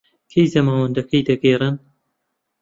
[0.31, 1.75] کەی زەماوەندەکەی دەگێڕن؟